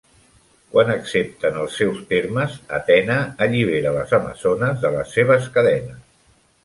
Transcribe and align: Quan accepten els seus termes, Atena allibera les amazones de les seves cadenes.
Quan 0.75 0.87
accepten 0.93 1.59
els 1.65 1.75
seus 1.81 1.99
termes, 2.13 2.55
Atena 2.79 3.17
allibera 3.47 3.93
les 3.99 4.15
amazones 4.19 4.83
de 4.87 4.93
les 4.97 5.15
seves 5.19 5.51
cadenes. 5.59 6.01